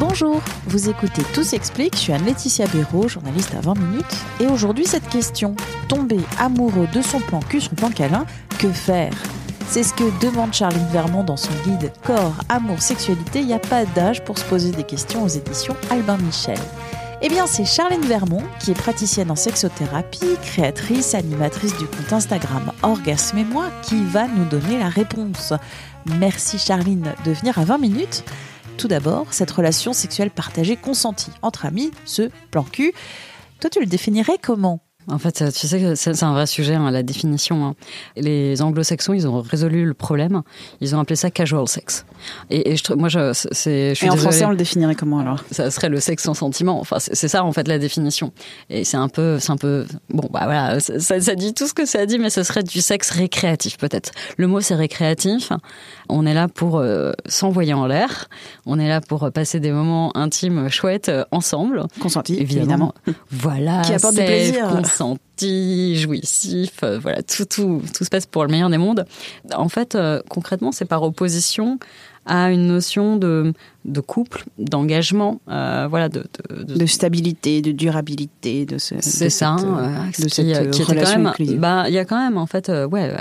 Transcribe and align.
Bonjour, 0.00 0.40
vous 0.66 0.90
écoutez 0.90 1.22
Tout 1.34 1.44
s'explique, 1.44 1.94
je 1.94 2.00
suis 2.00 2.12
Anne-Laetitia 2.12 2.66
Béraud, 2.66 3.06
journaliste 3.06 3.54
à 3.54 3.60
20 3.60 3.78
minutes. 3.78 4.16
Et 4.40 4.46
aujourd'hui, 4.46 4.86
cette 4.86 5.08
question, 5.08 5.54
tomber 5.86 6.18
amoureux 6.40 6.88
de 6.92 7.00
son 7.00 7.20
plan 7.20 7.38
cul, 7.38 7.60
son 7.60 7.76
plan 7.76 7.90
câlin, 7.90 8.26
que 8.58 8.68
faire? 8.68 9.12
C'est 9.68 9.84
ce 9.84 9.94
que 9.94 10.04
demande 10.20 10.52
Charline 10.52 10.88
Vermont 10.90 11.22
dans 11.22 11.36
son 11.36 11.52
guide 11.64 11.92
Corps, 12.04 12.34
Amour, 12.48 12.82
Sexualité. 12.82 13.40
Il 13.40 13.46
n'y 13.46 13.54
a 13.54 13.60
pas 13.60 13.84
d'âge 13.84 14.24
pour 14.24 14.36
se 14.36 14.44
poser 14.44 14.72
des 14.72 14.82
questions 14.82 15.22
aux 15.22 15.28
éditions 15.28 15.76
Albin 15.90 16.16
Michel. 16.18 16.58
Eh 17.22 17.28
bien, 17.28 17.46
c'est 17.46 17.64
Charline 17.64 18.04
Vermont, 18.04 18.42
qui 18.58 18.72
est 18.72 18.74
praticienne 18.74 19.30
en 19.30 19.36
sexothérapie, 19.36 20.36
créatrice, 20.42 21.14
animatrice 21.14 21.76
du 21.78 21.86
compte 21.86 22.12
Instagram 22.12 22.72
Orgasme 22.82 23.38
et 23.38 23.44
moi, 23.44 23.66
qui 23.82 24.04
va 24.04 24.26
nous 24.26 24.44
donner 24.44 24.76
la 24.76 24.88
réponse. 24.88 25.52
Merci 26.18 26.58
Charline 26.58 27.14
de 27.24 27.30
venir 27.30 27.58
à 27.58 27.64
20 27.64 27.78
minutes. 27.78 28.24
Tout 28.76 28.88
d'abord, 28.88 29.32
cette 29.32 29.50
relation 29.50 29.92
sexuelle 29.92 30.30
partagée 30.30 30.76
consentie 30.76 31.30
entre 31.42 31.64
amis, 31.66 31.90
ce 32.04 32.30
plan 32.50 32.64
cul. 32.64 32.92
Toi, 33.60 33.70
tu 33.70 33.80
le 33.80 33.86
définirais 33.86 34.38
comment? 34.42 34.80
En 35.08 35.18
fait, 35.18 35.52
tu 35.52 35.66
sais 35.66 35.80
que 35.80 35.94
c'est 35.94 36.22
un 36.22 36.32
vrai 36.32 36.46
sujet, 36.46 36.74
hein, 36.74 36.90
la 36.90 37.02
définition. 37.02 37.64
Hein. 37.66 37.74
Les 38.16 38.62
anglo-saxons, 38.62 39.12
ils 39.12 39.26
ont 39.26 39.42
résolu 39.42 39.84
le 39.84 39.94
problème. 39.94 40.42
Ils 40.80 40.96
ont 40.96 41.00
appelé 41.00 41.16
ça 41.16 41.30
casual 41.30 41.68
sex. 41.68 42.06
Et, 42.50 42.76
je, 42.76 42.94
moi, 42.94 43.08
je, 43.08 43.32
c'est. 43.52 43.92
et 44.00 44.10
en 44.10 44.16
français, 44.16 44.44
on 44.44 44.50
le 44.50 44.56
définirait 44.56 44.94
comment 44.94 45.18
alors? 45.18 45.44
Ça 45.50 45.70
serait 45.70 45.88
le 45.88 46.00
sexe 46.00 46.24
sans 46.24 46.34
sentiment. 46.34 46.80
Enfin, 46.80 46.96
c'est 46.98 47.28
ça 47.28 47.44
en 47.44 47.52
fait 47.52 47.68
la 47.68 47.78
définition. 47.78 48.32
Et 48.70 48.84
c'est 48.84 48.96
un 48.96 49.08
peu, 49.08 49.38
c'est 49.38 49.50
un 49.50 49.56
peu. 49.56 49.84
Bon, 50.10 50.28
bah 50.32 50.42
voilà, 50.44 50.80
ça, 50.80 51.20
ça, 51.20 51.34
dit 51.34 51.52
tout 51.52 51.66
ce 51.66 51.74
que 51.74 51.84
ça 51.84 52.06
dit, 52.06 52.18
mais 52.18 52.30
ce 52.30 52.42
serait 52.42 52.62
du 52.62 52.80
sexe 52.80 53.10
récréatif 53.10 53.76
peut-être. 53.76 54.12
Le 54.36 54.46
mot 54.46 54.60
c'est 54.60 54.74
récréatif. 54.74 55.52
On 56.08 56.26
est 56.26 56.34
là 56.34 56.48
pour 56.48 56.78
euh, 56.78 57.12
s'envoyer 57.26 57.74
en 57.74 57.86
l'air. 57.86 58.28
On 58.66 58.78
est 58.78 58.88
là 58.88 59.00
pour 59.00 59.30
passer 59.32 59.60
des 59.60 59.72
moments 59.72 60.16
intimes 60.16 60.68
chouettes 60.70 61.08
euh, 61.08 61.24
ensemble. 61.30 61.84
Consenti, 62.00 62.38
évidemment. 62.38 62.94
Voilà. 63.30 63.82
Qui 63.82 63.92
apporte 63.92 64.14
du 64.14 64.24
plaisir 64.24 64.80
senti, 64.94 65.96
jouissif, 65.96 66.82
euh, 66.82 66.98
voilà, 66.98 67.22
tout, 67.22 67.44
tout, 67.44 67.82
tout 67.96 68.04
se 68.04 68.10
passe 68.10 68.26
pour 68.26 68.44
le 68.44 68.50
meilleur 68.50 68.70
des 68.70 68.78
mondes. 68.78 69.04
En 69.54 69.68
fait, 69.68 69.94
euh, 69.94 70.20
concrètement, 70.28 70.72
c'est 70.72 70.84
par 70.84 71.02
opposition 71.02 71.78
à 72.26 72.50
une 72.50 72.66
notion 72.66 73.16
de, 73.16 73.52
de 73.84 74.00
couple, 74.00 74.44
d'engagement, 74.58 75.42
euh, 75.50 75.86
voilà, 75.90 76.08
de, 76.08 76.24
de, 76.48 76.86
stabilité, 76.86 77.60
de 77.60 77.70
durabilité, 77.72 78.64
de 78.64 78.78
ce. 78.78 78.94
C'est 79.00 79.28
ça, 79.28 79.56
de 79.56 80.28
cette 80.28 80.86
relation 80.86 81.22
Bah, 81.58 81.84
il 81.88 81.92
y 81.92 81.98
a 81.98 82.06
quand 82.06 82.18
même 82.18 82.38
en 82.38 82.46
fait, 82.46 82.70
ouais, 82.70 83.14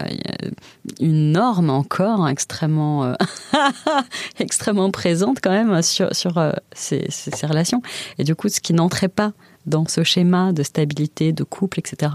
une 1.02 1.34
norme 1.34 1.70
encore 1.70 2.30
extrêmement, 2.30 3.14
extrêmement 4.40 4.90
présente 4.90 5.40
quand 5.44 5.52
même 5.52 5.82
sur 5.82 6.16
sur 6.16 6.42
ces, 6.74 7.06
ces 7.10 7.46
relations. 7.46 7.82
Et 8.20 8.24
du 8.24 8.36
coup, 8.36 8.48
ce 8.48 8.62
qui 8.62 8.74
n'entrait 8.74 9.10
pas 9.10 9.34
dans 9.66 9.88
ce 9.88 10.03
schéma 10.03 10.53
de 10.53 10.64
stabilité, 10.64 11.31
de 11.31 11.44
couple, 11.44 11.80
etc., 11.80 12.11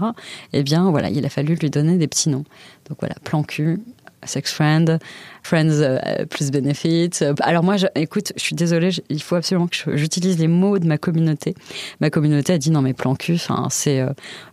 eh 0.53 0.63
bien, 0.63 0.89
voilà, 0.89 1.09
il 1.09 1.25
a 1.25 1.29
fallu 1.29 1.55
lui 1.55 1.69
donner 1.69 1.97
des 1.97 2.07
petits 2.07 2.29
noms. 2.29 2.45
Donc 2.87 2.99
voilà, 2.99 3.15
plan 3.23 3.43
cul, 3.43 3.79
sex 4.23 4.51
friend, 4.51 4.99
friends 5.43 5.81
euh, 5.81 6.25
plus 6.25 6.51
benefits. 6.51 7.23
Alors 7.41 7.63
moi, 7.63 7.75
écoute, 7.95 8.33
je 8.35 8.41
suis 8.41 8.55
désolée, 8.55 8.89
il 9.09 9.21
faut 9.21 9.35
absolument 9.35 9.67
que 9.67 9.95
j'utilise 9.95 10.37
les 10.37 10.47
mots 10.47 10.79
de 10.79 10.87
ma 10.87 10.97
communauté. 10.97 11.55
Ma 12.01 12.09
communauté 12.09 12.53
a 12.53 12.57
dit 12.57 12.71
non 12.71 12.81
mais 12.81 12.93
plan 12.93 13.15
cul, 13.15 13.39
c'est, 13.69 14.01
euh, 14.01 14.09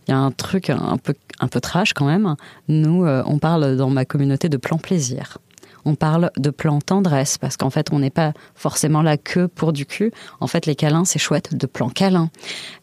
il 0.07 0.11
y 0.11 0.13
a 0.13 0.17
un 0.17 0.31
truc 0.31 0.69
un 0.69 0.97
peu 0.97 1.13
un 1.39 1.47
peu 1.47 1.59
trash 1.59 1.93
quand 1.93 2.05
même. 2.05 2.35
Nous, 2.67 3.05
euh, 3.05 3.23
on 3.25 3.37
parle 3.37 3.77
dans 3.77 3.89
ma 3.89 4.05
communauté 4.05 4.49
de 4.49 4.57
plan 4.57 4.77
plaisir 4.77 5.37
on 5.87 5.95
parle 5.95 6.31
de 6.37 6.49
plan 6.49 6.81
tendresse 6.81 7.37
parce 7.37 7.55
qu'en 7.55 7.69
fait, 7.69 7.93
on 7.93 7.99
n'est 7.99 8.09
pas 8.09 8.33
forcément 8.55 9.01
là 9.01 9.15
que 9.15 9.45
pour 9.45 9.71
du 9.71 9.85
cul. 9.85 10.11
En 10.41 10.47
fait, 10.47 10.65
les 10.65 10.75
câlins, 10.75 11.05
c'est 11.05 11.17
chouette, 11.17 11.55
de 11.55 11.65
plan 11.65 11.87
câlin. 11.87 12.29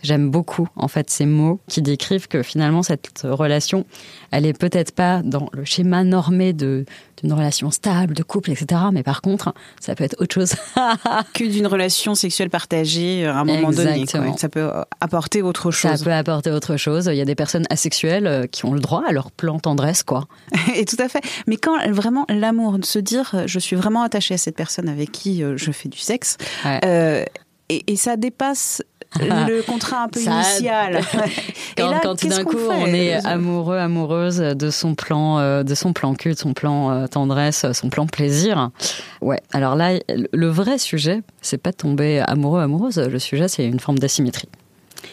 J'aime 0.03 0.31
beaucoup, 0.31 0.69
en 0.75 0.89
fait, 0.89 1.11
ces 1.11 1.27
mots 1.27 1.61
qui 1.69 1.83
décrivent 1.83 2.29
que 2.29 2.43
finalement, 2.43 2.83
cette 2.83 3.21
relation, 3.23 3.85
elle 4.31 4.47
est 4.47 4.59
peut-être 4.59 4.93
pas 4.93 5.21
dans 5.23 5.51
le 5.53 5.67
schéma 5.67 6.03
normé 6.03 6.55
de 6.55 6.87
d'une 7.23 7.33
relation 7.33 7.71
stable, 7.71 8.15
de 8.15 8.23
couple, 8.23 8.51
etc. 8.51 8.83
Mais 8.93 9.03
par 9.03 9.23
contre, 9.23 9.55
ça 9.81 9.95
peut 9.95 10.05
être 10.05 10.17
autre 10.21 10.35
chose. 10.35 10.55
que 11.35 11.45
d'une 11.45 11.67
relation 11.67 12.15
sexuelle 12.15 12.51
partagée 12.51 13.27
à 13.27 13.39
un 13.39 13.45
moment 13.45 13.71
donné. 13.71 14.05
Ça 14.07 14.49
peut 14.49 14.71
apporter 15.01 15.43
autre 15.43 15.71
chose. 15.71 15.99
Ça 15.99 16.05
peut 16.05 16.13
apporter 16.13 16.51
autre 16.51 16.77
chose. 16.77 17.09
Il 17.11 17.17
y 17.17 17.21
a 17.21 17.25
des 17.25 17.35
personnes 17.35 17.67
asexuelles 17.71 18.27
euh, 18.27 18.47
qui 18.47 18.65
ont 18.65 18.73
le 18.73 18.81
droit 18.81 19.03
à 19.07 19.13
leur 19.13 19.31
plan 19.31 19.59
tendresse, 19.59 20.03
quoi. 20.03 20.27
Et 20.77 20.85
tout 20.85 20.97
à 20.99 21.09
fait. 21.09 21.21
Mais 21.47 21.57
quand 21.57 21.77
vraiment 21.91 22.27
l'amour, 22.29 22.79
de 22.79 22.85
se 22.85 22.99
dire, 22.99 23.31
euh, 23.35 23.45
je 23.47 23.59
suis 23.59 23.77
vraiment 23.77 24.03
attachée 24.03 24.35
à 24.35 24.39
cette 24.39 24.57
personne 24.57 24.89
avec 24.89 25.13
qui 25.13 25.43
euh, 25.43 25.57
je 25.57 25.71
fais 25.73 25.89
du 25.89 25.99
sexe, 25.99 26.37
et, 27.69 27.93
et, 27.93 27.97
ça 27.97 28.17
dépasse 28.17 28.83
le 29.21 29.63
contrat 29.63 30.03
un 30.03 30.09
peu 30.09 30.21
initial. 30.21 31.01
quand, 31.77 31.91
là, 31.91 32.01
quand 32.03 32.17
tout 32.17 32.29
d'un 32.29 32.45
coup 32.45 32.59
on, 32.69 32.87
est 32.87 33.15
amoureux, 33.25 33.79
amoureuse 33.79 34.39
de 34.39 34.71
son 34.71 34.95
plan, 34.95 35.39
euh, 35.39 35.63
de 35.63 35.75
son 35.75 35.93
plan 35.93 36.15
cul, 36.15 36.33
de 36.33 36.39
son 36.39 36.53
plan 36.53 36.91
euh, 36.91 37.07
tendresse, 37.07 37.65
son 37.73 37.91
plan 37.91 38.07
plaisir. 38.07 38.71
Ouais. 39.21 39.41
Alors 39.53 39.77
là, 39.77 39.99
le 40.09 40.49
vrai 40.49 40.79
sujet, 40.79 41.23
c'est 41.41 41.59
pas 41.59 41.71
de 41.71 41.77
tomber 41.77 42.21
amoureux, 42.21 42.61
amoureuse. 42.61 42.99
Le 42.99 43.19
sujet, 43.19 43.49
c'est 43.49 43.65
une 43.65 43.81
forme 43.81 43.99
d'asymétrie. 43.99 44.49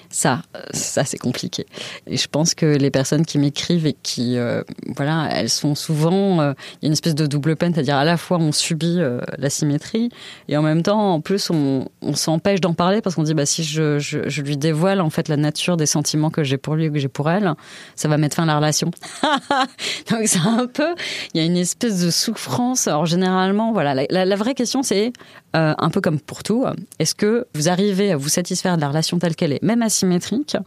Ça, 0.10 0.42
ça 0.74 1.04
c'est 1.04 1.18
compliqué. 1.18 1.66
Et 2.08 2.18
je 2.18 2.28
pense 2.28 2.54
que 2.56 2.66
les 2.66 2.92
personnes 2.92 3.26
qui 3.26 3.38
m'écrivent 3.38 3.86
et 3.86 3.96
qui, 4.04 4.38
euh, 4.38 4.62
voilà, 4.96 5.30
elles 5.32 5.50
sont 5.50 5.76
souvent, 5.76 6.42
euh, 6.42 6.54
il 6.82 6.86
y 6.86 6.86
a 6.86 6.88
une 6.88 6.94
espèce 6.94 7.16
de 7.16 7.26
double 7.28 7.56
peine, 7.56 7.74
c'est-à-dire 7.74 7.98
à 7.98 8.06
la 8.06 8.18
fois 8.18 8.38
on 8.38 8.52
subit 8.52 8.98
euh, 9.00 9.20
la 9.38 9.50
symétrie 9.50 10.10
et 10.48 10.58
en 10.58 10.62
même 10.62 10.84
temps, 10.84 11.14
en 11.14 11.22
plus, 11.22 11.50
on, 11.50 11.88
s'empêche 12.14 12.60
d'en 12.60 12.74
parler 12.74 13.02
parce 13.02 13.16
qu'on 13.16 13.24
dit, 13.24 13.34
bah 13.34 13.46
si 13.46 13.64
je, 13.64 13.98
je, 13.98 14.28
je, 14.28 14.42
lui 14.42 14.58
dévoile 14.58 15.02
en 15.02 15.10
fait 15.10 15.28
la 15.28 15.38
nature 15.38 15.78
des 15.78 15.86
sentiments 15.86 16.30
que 16.30 16.44
j'ai 16.44 16.58
pour 16.58 16.76
lui 16.76 16.90
ou 16.90 16.94
que 16.94 17.00
j'ai 17.00 17.08
pour 17.08 17.30
elle, 17.30 17.54
ça 17.96 18.10
va 18.10 18.18
mettre 18.18 18.36
fin 18.36 18.44
à 18.44 18.48
la 18.48 18.58
relation. 18.58 18.92
Donc 20.10 20.22
c'est 20.26 20.40
un 20.40 20.68
peu, 20.68 20.94
il 21.34 21.40
y 21.40 21.44
a 21.44 21.46
une 21.46 21.58
espèce 21.58 22.04
de 22.04 22.12
souffrance. 22.12 22.88
Alors 22.88 23.06
généralement, 23.06 23.72
voilà, 23.72 23.96
la, 24.10 24.26
la 24.26 24.36
vraie 24.36 24.54
question 24.54 24.84
c'est 24.84 25.14
un 25.54 25.90
peu 25.90 26.00
comme 26.02 26.20
pour 26.20 26.44
tout, 26.44 26.66
est-ce 27.00 27.16
que 27.16 27.46
vous 27.56 27.70
arrivez 27.70 28.12
à 28.12 28.18
vous 28.18 28.30
satisfaire 28.30 28.76
de 28.76 28.82
la 28.82 28.90
relation 28.90 29.20
telle 29.20 29.36
qu'elle 29.36 29.54
est, 29.54 29.64
même 29.64 29.81
asymétrique. 29.82 30.58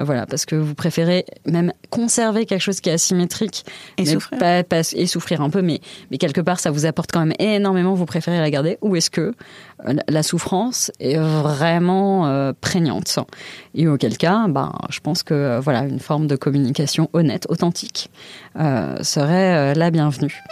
Euh, 0.00 0.04
voilà, 0.04 0.26
parce 0.26 0.44
que 0.44 0.56
vous 0.56 0.74
préférez 0.74 1.24
même 1.46 1.72
conserver 1.90 2.46
quelque 2.46 2.60
chose 2.60 2.80
qui 2.80 2.90
est 2.90 2.94
asymétrique 2.94 3.64
et, 3.98 4.06
souffrir. 4.06 4.64
et 4.94 5.06
souffrir 5.06 5.40
un 5.40 5.50
peu, 5.50 5.62
mais, 5.62 5.80
mais 6.10 6.18
quelque 6.18 6.40
part 6.40 6.60
ça 6.60 6.70
vous 6.70 6.86
apporte 6.86 7.12
quand 7.12 7.20
même 7.20 7.34
énormément, 7.38 7.94
vous 7.94 8.06
préférez 8.06 8.38
la 8.38 8.50
garder, 8.50 8.78
ou 8.80 8.96
est-ce 8.96 9.10
que 9.10 9.34
euh, 9.86 9.94
la 10.08 10.22
souffrance 10.22 10.90
est 11.00 11.16
vraiment 11.16 12.26
euh, 12.26 12.52
prégnante? 12.60 13.18
Et 13.74 13.86
auquel 13.86 14.16
cas, 14.18 14.46
ben, 14.48 14.72
je 14.90 15.00
pense 15.00 15.22
que 15.22 15.60
voilà, 15.60 15.80
une 15.84 16.00
forme 16.00 16.26
de 16.26 16.36
communication 16.36 17.08
honnête, 17.12 17.46
authentique, 17.48 18.10
serait 18.56 19.74
la 19.74 19.90
bienvenue. 19.90 20.42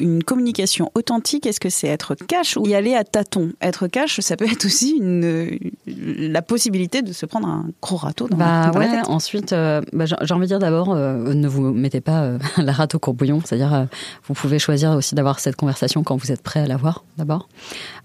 Une 0.00 0.22
communication 0.22 0.90
authentique, 0.94 1.46
est-ce 1.46 1.60
que 1.60 1.70
c'est 1.70 1.88
être 1.88 2.14
cash 2.14 2.56
ou 2.56 2.66
y 2.66 2.74
aller 2.74 2.94
à 2.94 3.04
tâtons? 3.04 3.52
Être 3.60 3.86
cash, 3.86 4.20
ça 4.20 4.36
peut 4.36 4.46
être 4.50 4.64
aussi 4.66 4.96
une, 4.98 5.58
la 5.86 6.42
possibilité 6.42 7.02
de 7.02 7.12
se 7.12 7.26
prendre 7.26 7.48
un 7.48 7.66
gros 7.80 7.96
râteau 7.96 8.28
dans, 8.28 8.36
bah, 8.36 8.70
la 8.74 8.88
tête. 8.88 9.08
Ensuite, 9.08 9.52
euh, 9.52 9.80
bah, 9.92 10.04
j'ai 10.06 10.34
envie 10.34 10.42
de 10.42 10.48
dire 10.48 10.58
d'abord, 10.58 10.92
euh, 10.92 11.34
ne 11.34 11.48
vous 11.48 11.72
mettez 11.72 12.00
pas 12.00 12.22
euh, 12.22 12.38
la 12.58 12.72
rate 12.72 12.94
au 12.94 12.98
courbouillon. 12.98 13.40
C'est-à-dire, 13.44 13.86
vous 14.26 14.34
pouvez 14.34 14.58
choisir 14.58 14.92
aussi 14.92 15.14
d'avoir 15.14 15.40
cette 15.40 15.56
conversation 15.56 16.02
quand 16.02 16.16
vous 16.16 16.32
êtes 16.32 16.42
prêt 16.42 16.60
à 16.60 16.66
l'avoir, 16.66 17.04
d'abord. 17.16 17.48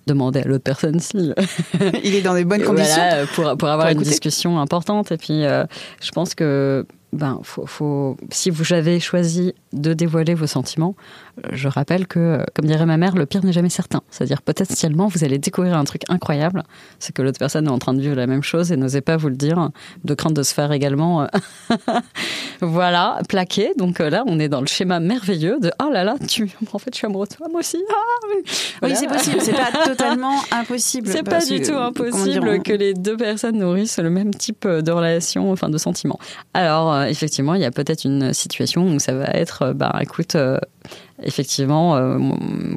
Demandez 0.07 0.41
à 0.41 0.45
l'autre 0.45 0.63
personne 0.63 0.99
si... 0.99 1.33
Il 2.03 2.15
est 2.15 2.21
dans 2.21 2.33
des 2.33 2.45
bonnes 2.45 2.63
conditions. 2.65 3.01
pour, 3.35 3.57
pour 3.57 3.67
avoir 3.67 3.89
une 3.89 3.99
discussion 3.99 4.59
importante. 4.59 5.11
Et 5.11 5.17
puis, 5.17 5.43
je 5.43 6.11
pense 6.11 6.35
que 6.35 6.85
ben, 7.13 7.39
faut, 7.43 7.65
faut, 7.65 8.17
si 8.29 8.49
vous 8.49 8.73
avez 8.73 8.99
choisi 8.99 9.53
de 9.73 9.93
dévoiler 9.93 10.33
vos 10.33 10.47
sentiments, 10.47 10.95
je 11.51 11.67
rappelle 11.67 12.07
que, 12.07 12.43
comme 12.53 12.65
dirait 12.65 12.85
ma 12.85 12.97
mère, 12.97 13.15
le 13.15 13.25
pire 13.25 13.43
n'est 13.43 13.51
jamais 13.51 13.69
certain. 13.69 14.01
C'est-à-dire 14.09 14.41
potentiellement, 14.41 15.07
vous 15.07 15.23
allez 15.23 15.37
découvrir 15.37 15.77
un 15.77 15.83
truc 15.83 16.03
incroyable, 16.09 16.63
c'est 16.99 17.13
que 17.13 17.21
l'autre 17.21 17.39
personne 17.39 17.67
est 17.67 17.71
en 17.71 17.79
train 17.79 17.93
de 17.93 18.01
vivre 18.01 18.15
la 18.15 18.27
même 18.27 18.43
chose 18.43 18.71
et 18.71 18.77
n'osait 18.77 19.01
pas 19.01 19.17
vous 19.17 19.29
le 19.29 19.35
dire, 19.35 19.69
de 20.03 20.13
crainte 20.13 20.33
de 20.33 20.43
se 20.43 20.53
faire 20.53 20.71
également, 20.71 21.23
euh, 21.23 21.27
voilà, 22.61 23.19
plaqué. 23.27 23.73
Donc 23.77 23.99
euh, 23.99 24.09
là, 24.09 24.23
on 24.27 24.39
est 24.39 24.49
dans 24.49 24.61
le 24.61 24.67
schéma 24.67 24.99
merveilleux 24.99 25.59
de 25.59 25.71
oh 25.83 25.89
là 25.91 26.03
là, 26.03 26.15
tu, 26.27 26.49
en 26.71 26.77
fait, 26.77 26.91
je 26.93 26.97
suis 26.97 27.07
amoureux 27.07 27.27
de 27.27 27.35
toi, 27.35 27.47
moi 27.49 27.59
aussi. 27.59 27.83
Ah, 27.89 28.83
oui, 28.83 28.95
c'est 28.95 29.07
possible. 29.07 29.41
C'est 29.41 29.53
pas 29.53 29.71
totalement 29.85 30.39
impossible. 30.51 31.07
C'est 31.09 31.23
pas 31.23 31.43
du 31.43 31.61
tout 31.61 31.75
impossible 31.75 32.61
que 32.61 32.73
les 32.73 32.93
deux 32.93 33.17
personnes 33.17 33.57
nourrissent 33.57 33.99
le 33.99 34.09
même 34.09 34.33
type 34.33 34.67
de 34.67 34.91
relation, 34.91 35.51
enfin 35.51 35.69
de 35.69 35.77
sentiments. 35.77 36.19
Alors 36.53 37.00
euh, 37.01 37.05
effectivement, 37.05 37.55
il 37.55 37.61
y 37.61 37.65
a 37.65 37.71
peut-être 37.71 38.05
une 38.05 38.33
situation 38.33 38.85
où 38.85 38.99
ça 38.99 39.13
va 39.13 39.25
être, 39.25 39.73
bah 39.73 39.97
écoute 40.01 40.35
effectivement, 41.23 41.95
euh, 41.95 42.17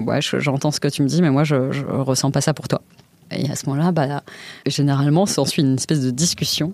ouais, 0.06 0.20
j'entends 0.20 0.70
ce 0.70 0.80
que 0.80 0.88
tu 0.88 1.02
me 1.02 1.08
dis, 1.08 1.22
mais 1.22 1.30
moi, 1.30 1.44
je, 1.44 1.72
je 1.72 1.84
ressens 1.84 2.30
pas 2.30 2.40
ça 2.40 2.54
pour 2.54 2.68
toi. 2.68 2.82
Et 3.30 3.50
à 3.50 3.56
ce 3.56 3.66
moment-là, 3.66 3.90
bah, 3.90 4.22
généralement, 4.66 5.26
s'ensuit 5.26 5.62
une 5.62 5.74
espèce 5.74 6.00
de 6.00 6.10
discussion, 6.10 6.72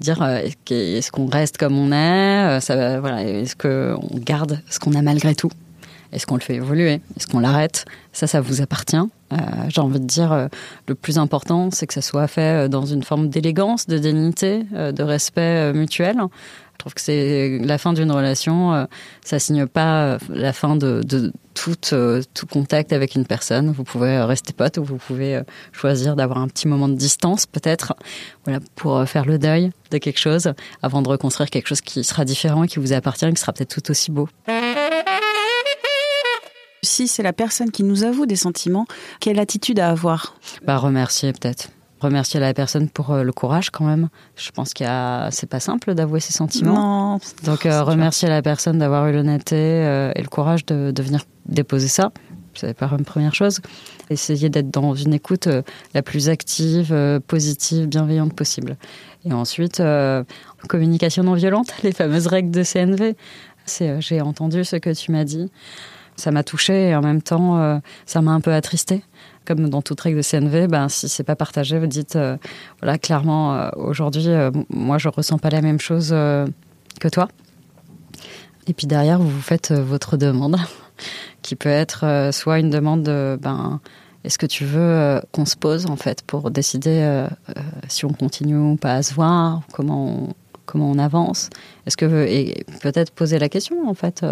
dire 0.00 0.22
euh, 0.22 0.40
est-ce 0.70 1.10
qu'on 1.10 1.26
reste 1.26 1.58
comme 1.58 1.78
on 1.78 1.92
est, 1.92 2.56
euh, 2.56 2.60
ça, 2.60 3.00
voilà, 3.00 3.22
est-ce 3.22 3.56
qu'on 3.56 4.18
garde 4.18 4.60
ce 4.68 4.78
qu'on 4.78 4.94
a 4.94 5.02
malgré 5.02 5.34
tout? 5.34 5.50
Est-ce 6.12 6.26
qu'on 6.26 6.34
le 6.34 6.42
fait 6.42 6.56
évoluer? 6.56 7.00
Est-ce 7.16 7.26
qu'on 7.26 7.38
l'arrête? 7.38 7.86
Ça, 8.12 8.26
ça 8.26 8.42
vous 8.42 8.60
appartient? 8.60 8.96
Euh, 8.96 9.36
j'ai 9.68 9.80
envie 9.80 10.00
de 10.00 10.04
dire, 10.04 10.32
euh, 10.32 10.48
le 10.86 10.94
plus 10.94 11.16
important, 11.16 11.70
c'est 11.70 11.86
que 11.86 11.94
ça 11.94 12.02
soit 12.02 12.26
fait 12.26 12.68
dans 12.68 12.84
une 12.84 13.02
forme 13.02 13.30
d'élégance, 13.30 13.86
de 13.86 13.96
dignité, 13.96 14.64
de 14.72 15.02
respect 15.02 15.72
mutuel. 15.72 16.18
Je 16.72 16.78
trouve 16.78 16.94
que 16.94 17.00
c'est 17.00 17.58
la 17.60 17.78
fin 17.78 17.92
d'une 17.92 18.10
relation, 18.10 18.88
ça 19.24 19.38
signe 19.38 19.66
pas 19.66 20.18
la 20.28 20.52
fin 20.52 20.74
de, 20.74 21.00
de 21.04 21.32
tout, 21.54 21.76
tout 21.76 22.46
contact 22.46 22.92
avec 22.92 23.14
une 23.14 23.24
personne. 23.24 23.70
Vous 23.70 23.84
pouvez 23.84 24.18
rester 24.20 24.52
pote 24.52 24.78
ou 24.78 24.84
vous 24.84 24.96
pouvez 24.96 25.42
choisir 25.70 26.16
d'avoir 26.16 26.38
un 26.38 26.48
petit 26.48 26.66
moment 26.66 26.88
de 26.88 26.96
distance 26.96 27.46
peut-être, 27.46 27.94
voilà, 28.44 28.58
pour 28.74 29.08
faire 29.08 29.26
le 29.26 29.38
deuil 29.38 29.70
de 29.92 29.98
quelque 29.98 30.18
chose 30.18 30.54
avant 30.82 31.02
de 31.02 31.08
reconstruire 31.08 31.50
quelque 31.50 31.68
chose 31.68 31.82
qui 31.82 32.02
sera 32.02 32.24
différent 32.24 32.64
qui 32.64 32.80
vous 32.80 32.92
appartient 32.92 33.26
et 33.26 33.32
qui 33.32 33.40
sera 33.40 33.52
peut-être 33.52 33.80
tout 33.80 33.90
aussi 33.90 34.10
beau. 34.10 34.28
Si 36.82 37.06
c'est 37.06 37.22
la 37.22 37.32
personne 37.32 37.70
qui 37.70 37.84
nous 37.84 38.02
avoue 38.02 38.26
des 38.26 38.34
sentiments, 38.34 38.86
quelle 39.20 39.38
attitude 39.38 39.78
à 39.78 39.90
avoir? 39.90 40.34
Bah 40.64 40.78
remercier 40.78 41.32
peut-être. 41.32 41.68
Remercier 42.02 42.40
la 42.40 42.52
personne 42.52 42.88
pour 42.88 43.12
euh, 43.12 43.22
le 43.22 43.32
courage 43.32 43.70
quand 43.70 43.84
même. 43.84 44.08
Je 44.34 44.50
pense 44.50 44.74
qu'il 44.74 44.86
a... 44.86 45.30
c'est 45.30 45.48
pas 45.48 45.60
simple 45.60 45.94
d'avouer 45.94 46.18
ses 46.18 46.32
sentiments. 46.32 47.12
Non. 47.14 47.20
Donc 47.44 47.64
euh, 47.64 47.84
remercier 47.84 48.28
la 48.28 48.42
personne 48.42 48.78
d'avoir 48.78 49.06
eu 49.06 49.12
l'honnêteté 49.12 49.54
euh, 49.56 50.10
et 50.16 50.20
le 50.20 50.26
courage 50.26 50.66
de, 50.66 50.90
de 50.90 51.02
venir 51.02 51.22
déposer 51.46 51.86
ça. 51.86 52.10
C'est 52.54 52.76
pas 52.76 52.90
une 52.98 53.04
première 53.04 53.36
chose. 53.36 53.60
Essayer 54.10 54.50
d'être 54.50 54.68
dans 54.68 54.94
une 54.94 55.14
écoute 55.14 55.48
la 55.94 56.02
plus 56.02 56.28
active, 56.28 56.94
positive, 57.26 57.86
bienveillante 57.86 58.34
possible. 58.34 58.76
Et 59.24 59.32
ensuite, 59.32 59.82
communication 60.68 61.22
non 61.22 61.32
violente, 61.32 61.72
les 61.82 61.92
fameuses 61.92 62.26
règles 62.26 62.50
de 62.50 62.62
CNV. 62.62 63.16
C'est 63.64 64.02
j'ai 64.02 64.20
entendu 64.20 64.64
ce 64.64 64.76
que 64.76 64.90
tu 64.90 65.12
m'as 65.12 65.24
dit 65.24 65.50
ça 66.16 66.30
m'a 66.30 66.42
touchée 66.42 66.88
et 66.88 66.94
en 66.94 67.02
même 67.02 67.22
temps, 67.22 67.58
euh, 67.58 67.78
ça 68.06 68.22
m'a 68.22 68.32
un 68.32 68.40
peu 68.40 68.52
attristée. 68.52 69.02
Comme 69.44 69.68
dans 69.68 69.82
toute 69.82 70.00
règle 70.00 70.18
de 70.18 70.22
CNV, 70.22 70.68
ben, 70.68 70.88
si 70.88 71.08
c'est 71.08 71.24
pas 71.24 71.34
partagé, 71.34 71.78
vous 71.78 71.88
dites, 71.88 72.14
euh, 72.14 72.36
voilà, 72.80 72.96
clairement, 72.96 73.54
euh, 73.54 73.70
aujourd'hui, 73.74 74.28
moi, 74.70 74.98
je 74.98 75.08
ressens 75.08 75.38
pas 75.38 75.50
la 75.50 75.62
même 75.62 75.80
chose 75.80 76.10
que 76.10 77.08
toi. 77.10 77.28
Et 78.68 78.72
puis 78.72 78.86
derrière, 78.86 79.18
vous 79.18 79.40
faites 79.40 79.72
votre 79.72 80.16
demande, 80.16 80.56
qui 81.42 81.56
peut 81.56 81.68
être 81.68 82.30
soit 82.32 82.60
une 82.60 82.70
demande 82.70 83.02
de, 83.02 83.36
ben, 83.42 83.80
est-ce 84.22 84.38
que 84.38 84.46
tu 84.46 84.64
veux 84.64 85.20
qu'on 85.32 85.44
se 85.44 85.56
pose, 85.56 85.86
en 85.86 85.96
fait, 85.96 86.22
pour 86.22 86.52
décider 86.52 87.26
si 87.88 88.04
on 88.04 88.12
continue 88.12 88.56
ou 88.56 88.76
pas 88.76 88.94
à 88.94 89.02
se 89.02 89.12
voir, 89.12 89.62
comment 89.72 90.06
on, 90.06 90.34
comment 90.66 90.88
on 90.88 90.98
avance 91.00 91.50
Est-ce 91.86 91.96
que, 91.96 92.26
et 92.28 92.64
peut-être 92.80 93.10
poser 93.10 93.40
la 93.40 93.48
question, 93.48 93.88
en 93.88 93.94
fait, 93.94 94.24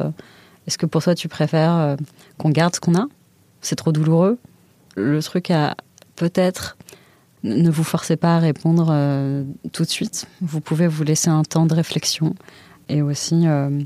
est-ce 0.70 0.78
que 0.78 0.86
pour 0.86 1.02
toi, 1.02 1.16
tu 1.16 1.26
préfères 1.26 1.74
euh, 1.74 1.96
qu'on 2.38 2.50
garde 2.50 2.76
ce 2.76 2.78
qu'on 2.78 2.94
a? 2.94 3.08
C'est 3.60 3.74
trop 3.74 3.90
douloureux 3.90 4.38
Le 4.94 5.20
truc 5.20 5.50
à 5.50 5.74
peut-être 6.14 6.76
ne 7.42 7.68
vous 7.68 7.82
forcez 7.82 8.14
pas 8.14 8.36
à 8.36 8.38
répondre 8.38 8.86
euh, 8.92 9.42
tout 9.72 9.82
de 9.82 9.88
suite. 9.88 10.28
Vous 10.40 10.60
pouvez 10.60 10.86
vous 10.86 11.02
laisser 11.02 11.28
un 11.28 11.42
temps 11.42 11.66
de 11.66 11.74
réflexion 11.74 12.36
et 12.88 13.02
aussi, 13.02 13.48
euh, 13.48 13.80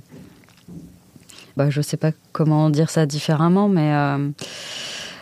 bah, 1.57 1.71
je 1.71 1.79
ne 1.79 1.83
sais 1.83 1.97
pas 1.97 2.11
comment 2.33 2.69
dire 2.69 2.91
ça 2.91 3.07
différemment, 3.07 3.71
mais 3.71 3.91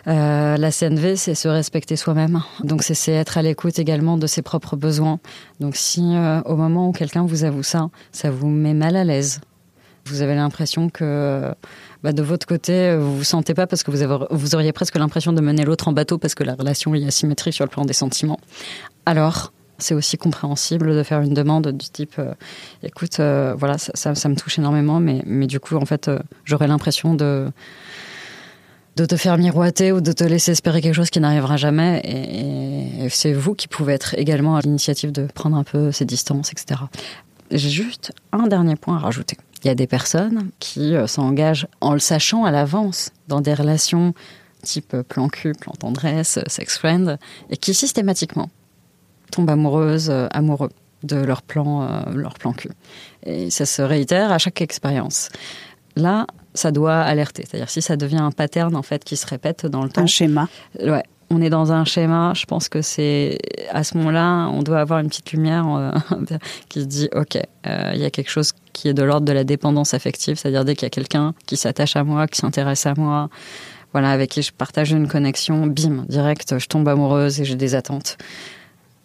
la 0.06 0.72
CNV, 0.72 1.14
c'est 1.14 1.36
se 1.36 1.46
respecter 1.46 1.94
soi-même. 1.94 2.42
Donc 2.64 2.82
c'est 2.82 3.12
être 3.12 3.38
à 3.38 3.42
l'écoute 3.42 3.78
également 3.78 4.16
de 4.16 4.26
ses 4.26 4.42
propres 4.42 4.74
besoins. 4.74 5.20
Donc 5.60 5.76
si 5.76 6.16
au 6.44 6.56
moment 6.56 6.88
où 6.88 6.92
quelqu'un 6.92 7.24
vous 7.24 7.44
avoue 7.44 7.62
ça, 7.62 7.88
ça 8.10 8.32
vous 8.32 8.48
met 8.48 8.74
mal 8.74 8.96
à 8.96 9.04
l'aise, 9.04 9.40
vous 10.06 10.22
avez 10.22 10.34
l'impression 10.34 10.88
que 10.88 11.54
bah, 12.02 12.12
de 12.12 12.22
votre 12.22 12.46
côté, 12.46 12.96
vous 12.96 13.18
vous 13.18 13.24
sentez 13.24 13.54
pas 13.54 13.66
parce 13.66 13.82
que 13.82 13.90
vous, 13.90 14.54
auriez 14.54 14.72
presque 14.72 14.96
l'impression 14.96 15.32
de 15.32 15.40
mener 15.40 15.64
l'autre 15.64 15.88
en 15.88 15.92
bateau 15.92 16.18
parce 16.18 16.34
que 16.34 16.44
la 16.44 16.54
relation 16.54 16.94
est 16.94 17.06
asymétrique 17.06 17.54
sur 17.54 17.64
le 17.64 17.70
plan 17.70 17.84
des 17.84 17.92
sentiments. 17.92 18.40
Alors, 19.06 19.52
c'est 19.78 19.94
aussi 19.94 20.16
compréhensible 20.16 20.94
de 20.94 21.02
faire 21.02 21.20
une 21.20 21.34
demande 21.34 21.68
du 21.68 21.88
type 21.88 22.14
euh, 22.18 22.34
écoute, 22.82 23.20
euh, 23.20 23.54
voilà, 23.56 23.78
ça, 23.78 24.14
ça, 24.14 24.28
me 24.28 24.36
touche 24.36 24.58
énormément, 24.58 25.00
mais, 25.00 25.22
mais 25.26 25.46
du 25.46 25.60
coup, 25.60 25.76
en 25.76 25.84
fait, 25.84 26.08
euh, 26.08 26.18
j'aurais 26.44 26.68
l'impression 26.68 27.14
de 27.14 27.50
de 28.96 29.06
te 29.06 29.16
faire 29.16 29.38
miroiter 29.38 29.90
ou 29.90 30.02
de 30.02 30.12
te 30.12 30.22
laisser 30.22 30.52
espérer 30.52 30.82
quelque 30.82 30.94
chose 30.94 31.08
qui 31.08 31.18
n'arrivera 31.18 31.56
jamais. 31.56 32.02
Et, 32.04 33.06
et 33.06 33.08
c'est 33.08 33.32
vous 33.32 33.54
qui 33.54 33.66
pouvez 33.66 33.94
être 33.94 34.14
également 34.18 34.54
à 34.54 34.60
l'initiative 34.60 35.12
de 35.12 35.26
prendre 35.34 35.56
un 35.56 35.64
peu 35.64 35.92
ces 35.92 36.04
distances, 36.04 36.52
etc. 36.52 36.78
J'ai 37.50 37.70
juste 37.70 38.12
un 38.32 38.46
dernier 38.48 38.76
point 38.76 38.96
à 38.96 38.98
rajouter. 38.98 39.38
Il 39.62 39.68
y 39.68 39.70
a 39.70 39.74
des 39.74 39.86
personnes 39.86 40.50
qui 40.58 40.96
euh, 40.96 41.06
s'engagent 41.06 41.68
en 41.80 41.92
le 41.92 41.98
sachant 41.98 42.44
à 42.44 42.50
l'avance 42.50 43.10
dans 43.28 43.40
des 43.40 43.54
relations 43.54 44.14
type 44.62 44.96
plan 45.08 45.28
cul, 45.28 45.52
plan 45.52 45.72
tendresse, 45.72 46.38
sex 46.46 46.78
friend, 46.78 47.18
et 47.50 47.56
qui 47.56 47.74
systématiquement 47.74 48.48
tombent 49.30 49.50
amoureuses, 49.50 50.10
euh, 50.10 50.28
amoureux 50.30 50.70
de 51.02 51.16
leur 51.16 51.42
plan, 51.42 51.82
euh, 51.82 52.12
leur 52.14 52.34
plan 52.34 52.52
cul. 52.52 52.70
Et 53.24 53.50
ça 53.50 53.66
se 53.66 53.82
réitère 53.82 54.30
à 54.30 54.38
chaque 54.38 54.60
expérience. 54.60 55.30
Là, 55.96 56.26
ça 56.54 56.70
doit 56.70 57.00
alerter. 57.00 57.44
C'est-à-dire 57.48 57.70
si 57.70 57.82
ça 57.82 57.96
devient 57.96 58.18
un 58.18 58.30
pattern 58.30 58.76
en 58.76 58.82
fait 58.82 59.04
qui 59.04 59.16
se 59.16 59.26
répète 59.26 59.66
dans 59.66 59.82
le 59.82 59.88
temps. 59.88 60.02
Un 60.02 60.06
schéma. 60.06 60.48
Ouais, 60.80 61.02
on 61.32 61.40
est 61.40 61.50
dans 61.50 61.72
un 61.72 61.84
schéma, 61.84 62.32
je 62.34 62.44
pense 62.44 62.68
que 62.68 62.82
c'est 62.82 63.38
à 63.70 63.84
ce 63.84 63.96
moment-là, 63.98 64.48
on 64.48 64.62
doit 64.62 64.80
avoir 64.80 65.00
une 65.00 65.08
petite 65.08 65.32
lumière 65.32 65.66
euh, 65.68 65.90
qui 66.68 66.82
se 66.82 66.86
dit 66.86 67.08
ok, 67.14 67.38
euh, 67.66 67.90
il 67.94 68.00
y 68.00 68.04
a 68.04 68.10
quelque 68.10 68.30
chose 68.30 68.52
qui 68.72 68.88
est 68.88 68.94
de 68.94 69.02
l'ordre 69.02 69.26
de 69.26 69.32
la 69.32 69.44
dépendance 69.44 69.94
affective, 69.94 70.36
c'est-à-dire 70.36 70.64
dès 70.64 70.74
qu'il 70.74 70.84
y 70.84 70.86
a 70.86 70.90
quelqu'un 70.90 71.34
qui 71.46 71.56
s'attache 71.56 71.96
à 71.96 72.04
moi, 72.04 72.26
qui 72.26 72.38
s'intéresse 72.38 72.86
à 72.86 72.94
moi, 72.96 73.28
voilà, 73.92 74.10
avec 74.10 74.30
qui 74.30 74.42
je 74.42 74.52
partage 74.52 74.92
une 74.92 75.08
connexion, 75.08 75.66
bim, 75.66 76.04
direct, 76.08 76.58
je 76.58 76.66
tombe 76.66 76.88
amoureuse 76.88 77.40
et 77.40 77.44
j'ai 77.44 77.56
des 77.56 77.74
attentes 77.74 78.16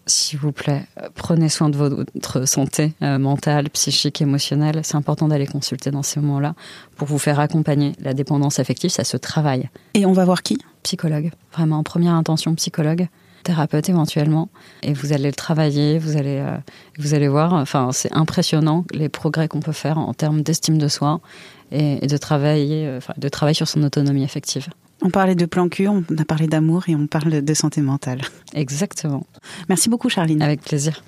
s'il 0.08 0.40
vous 0.40 0.52
plaît, 0.52 0.86
prenez 1.16 1.50
soin 1.50 1.70
de 1.70 1.78
votre 1.78 2.48
santé 2.48 2.94
euh, 3.02 3.18
mentale, 3.20 3.70
psychique, 3.70 4.22
émotionnelle. 4.22 4.80
C'est 4.84 4.96
important 4.96 5.28
d'aller 5.28 5.48
consulter 5.48 5.92
dans 5.92 6.04
ces 6.04 6.20
moments-là 6.20 6.56
pour 6.96 7.08
vous 7.08 7.20
faire 7.20 7.40
accompagner. 7.40 7.94
La 8.00 8.14
dépendance 8.14 8.60
affective, 8.60 8.90
ça 8.90 9.04
se 9.04 9.18
travaille. 9.18 9.70
Et 9.94 10.06
on 10.06 10.14
va 10.14 10.26
voir 10.26 10.44
qui? 10.44 10.58
Psychologue. 10.84 11.32
Vraiment, 11.54 11.80
en 11.80 11.84
première 11.84 12.14
intention, 12.14 12.56
psychologue, 12.56 13.08
thérapeute 13.44 13.90
éventuellement. 13.90 14.50
Et 14.84 14.94
vous 14.94 15.14
allez 15.14 15.28
le 15.28 15.36
travailler, 15.36 16.00
vous 16.00 16.18
allez, 16.18 16.40
euh, 16.40 16.58
vous 16.98 17.14
allez 17.14 17.28
voir. 17.28 17.54
Enfin, 17.54 17.90
c'est 17.92 18.14
impressionnant 18.14 18.86
les 18.94 19.10
progrès 19.10 19.48
qu'on 19.48 19.60
peut 19.60 19.72
faire 19.72 19.98
en 19.98 20.14
termes 20.14 20.42
d'estime 20.42 20.78
de 20.78 20.88
soi 20.88 21.20
et, 21.72 22.08
de 22.08 22.18
travailler, 22.18 22.88
euh, 22.88 23.00
de 23.18 23.30
travailler 23.30 23.56
sur 23.56 23.68
son 23.68 23.84
autonomie 23.84 24.24
affective. 24.24 24.68
On 25.08 25.10
parlait 25.10 25.36
de 25.36 25.46
plan 25.46 25.70
cul, 25.70 25.88
on 25.88 26.04
a 26.18 26.26
parlé 26.26 26.48
d'amour 26.48 26.90
et 26.90 26.96
on 26.96 27.08
parle 27.08 27.42
de 27.42 27.54
santé 27.54 27.80
mentale. 27.80 28.20
Exactement. 28.54 29.26
Merci 29.70 29.88
beaucoup 29.88 30.10
Charline. 30.10 30.42
Avec 30.42 30.62
plaisir. 30.62 31.02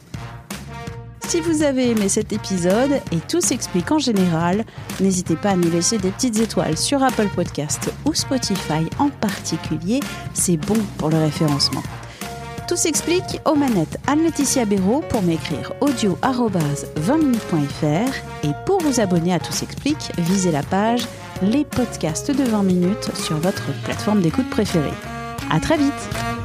Si 1.28 1.42
vous 1.42 1.64
avez 1.64 1.92
aimé 1.92 2.08
cet 2.08 2.32
épisode 2.32 2.92
et 3.12 3.18
tout 3.28 3.42
s'explique 3.42 3.92
en 3.92 4.00
général, 4.00 4.64
n'hésitez 5.02 5.36
pas 5.36 5.50
à 5.50 5.56
nous 5.58 5.70
laisser 5.70 5.98
des 5.98 6.12
petites 6.12 6.40
étoiles 6.40 6.78
sur 6.78 7.04
Apple 7.04 7.28
Podcast 7.36 7.92
ou 8.06 8.14
Spotify 8.14 8.88
en 9.00 9.10
particulier, 9.10 10.00
c'est 10.34 10.56
bon 10.56 10.78
pour 10.98 11.10
le 11.10 11.18
référencement. 11.18 11.84
Tout 12.70 12.78
s'explique 12.78 13.42
aux 13.46 13.56
manettes 13.56 13.98
Anne-Laetitia 14.08 14.64
Béraud 14.64 15.02
pour 15.10 15.24
m'écrire 15.24 15.74
audio 15.82 16.18
20minutes.fr 16.22 18.46
et 18.46 18.52
pour 18.66 18.80
vous 18.80 19.02
abonner 19.02 19.34
à 19.34 19.40
Tout 19.40 19.52
s'explique, 19.52 20.14
visez 20.20 20.52
la 20.52 20.64
page 20.64 21.02
Les 21.42 21.64
podcasts 21.64 22.32
de 22.32 22.44
20 22.44 22.64
minutes 22.64 23.16
sur 23.16 23.38
votre 23.38 23.64
plateforme 23.86 24.20
d'écoute 24.20 24.50
préférée. 24.50 24.92
À 25.50 25.62
très 25.62 25.78
vite! 25.78 26.39